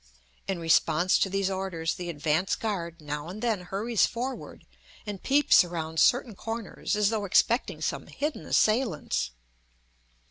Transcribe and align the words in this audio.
In 0.47 0.57
response 0.57 1.19
to 1.19 1.29
these 1.29 1.51
orders 1.51 1.93
the 1.93 2.09
advance 2.09 2.55
guard 2.55 3.01
now 3.01 3.27
and 3.29 3.39
then 3.39 3.61
hurries 3.65 4.07
forward 4.07 4.65
and 5.05 5.21
peeps 5.21 5.63
around 5.63 5.99
certain 5.99 6.33
corners, 6.33 6.95
as 6.95 7.09
though 7.11 7.23
expecting 7.25 7.81
some 7.81 8.07
hidden 8.07 8.47
assailants. 8.47 9.29